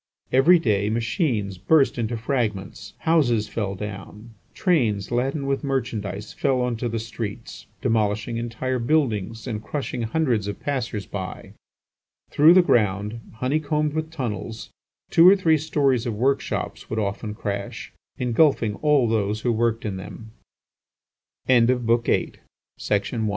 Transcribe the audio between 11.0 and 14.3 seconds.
by. Through the ground, honey combed with